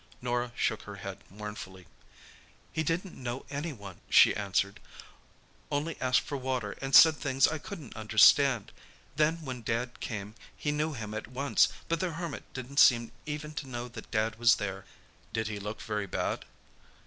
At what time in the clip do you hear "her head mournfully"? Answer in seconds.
0.89-1.85